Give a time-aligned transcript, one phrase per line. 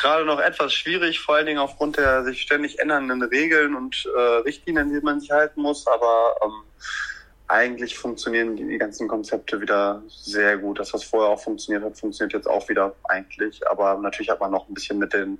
[0.00, 4.20] gerade noch etwas schwierig, vor allen Dingen aufgrund der sich ständig ändernden Regeln und äh,
[4.44, 5.86] Richtlinien, die man sich halten muss.
[5.86, 6.62] Aber ähm,
[7.50, 10.78] eigentlich funktionieren die, die, ganzen Konzepte wieder sehr gut.
[10.78, 13.60] Das, was vorher auch funktioniert hat, funktioniert jetzt auch wieder eigentlich.
[13.68, 15.36] Aber natürlich hat man noch ein bisschen mit den,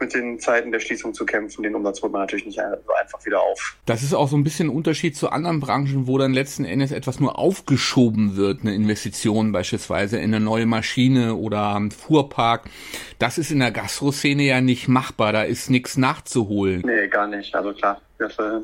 [0.00, 1.62] mit den Zeiten der Schließung zu kämpfen.
[1.62, 3.76] Den Umsatz holt man natürlich nicht einfach wieder auf.
[3.86, 6.90] Das ist auch so ein bisschen ein Unterschied zu anderen Branchen, wo dann letzten Endes
[6.90, 12.64] etwas nur aufgeschoben wird, eine Investition beispielsweise in eine neue Maschine oder einen Fuhrpark.
[13.20, 15.32] Das ist in der Gastroszene ja nicht machbar.
[15.32, 16.82] Da ist nichts nachzuholen.
[16.84, 17.54] Nee, gar nicht.
[17.54, 18.00] Also klar.
[18.18, 18.60] Das, äh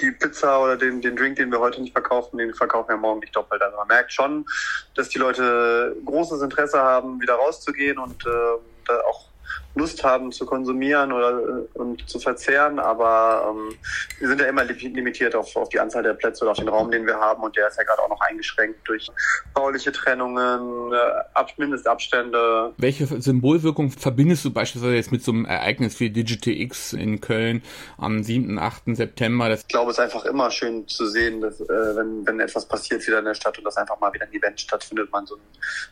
[0.00, 3.20] die Pizza oder den, den Drink, den wir heute nicht verkaufen, den verkaufen wir morgen
[3.20, 3.62] nicht doppelt.
[3.62, 4.46] Also man merkt schon,
[4.94, 9.29] dass die Leute großes Interesse haben, wieder rauszugehen und äh, auch
[9.74, 13.76] Lust haben zu konsumieren oder äh, und zu verzehren, aber ähm,
[14.18, 16.90] wir sind ja immer limitiert auf, auf die Anzahl der Plätze oder auf den Raum,
[16.90, 19.10] den wir haben und der ist ja gerade auch noch eingeschränkt durch
[19.54, 20.96] bauliche Trennungen, äh,
[21.34, 22.72] Ab Mindestabstände.
[22.76, 27.62] Welche Symbolwirkung verbindest du beispielsweise jetzt mit so einem Ereignis wie Digital X in Köln
[27.98, 28.96] am 7., 8.
[28.96, 29.48] September?
[29.48, 32.66] Das ich glaube, es ist einfach immer schön zu sehen, dass äh, wenn, wenn etwas
[32.66, 35.36] passiert wieder in der Stadt und das einfach mal wieder ein Event stattfindet, man so
[35.36, 35.40] ein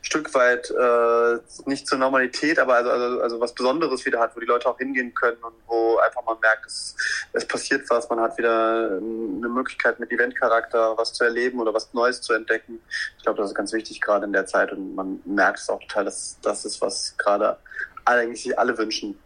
[0.02, 4.40] Stück weit äh, nicht zur Normalität, aber also, also, also was Besonderes wieder hat, wo
[4.40, 6.96] die Leute auch hingehen können und wo einfach man merkt, es,
[7.32, 11.92] es passiert was, man hat wieder eine Möglichkeit mit Eventcharakter was zu erleben oder was
[11.92, 12.80] Neues zu entdecken.
[13.18, 15.80] Ich glaube, das ist ganz wichtig gerade in der Zeit und man merkt es auch
[15.80, 17.58] total, dass das ist, was gerade
[18.04, 19.18] eigentlich sich alle wünschen.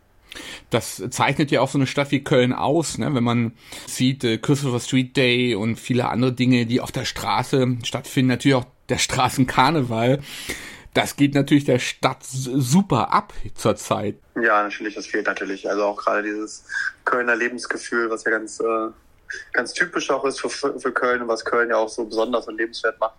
[0.70, 3.15] Das zeichnet ja auch so eine Stadt wie Köln aus, ne?
[3.15, 3.53] wenn man
[3.87, 8.57] sieht äh, Christopher Street Day und viele andere Dinge, die auf der Straße stattfinden, natürlich
[8.57, 10.20] auch der Straßenkarneval
[10.95, 14.17] das geht natürlich der Stadt super ab zurzeit.
[14.35, 15.69] Ja, natürlich, das fehlt natürlich.
[15.69, 16.65] Also auch gerade dieses
[17.05, 18.89] Kölner Lebensgefühl, was ja ganz, äh,
[19.53, 22.59] ganz typisch auch ist für, für Köln und was Köln ja auch so besonders und
[22.59, 23.11] lebenswert macht.